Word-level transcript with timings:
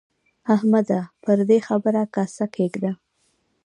احمده! 0.55 0.99
پر 1.23 1.37
دې 1.49 1.57
خبره 1.67 2.01
کاسه 2.15 2.45
کېږده. 2.55 2.91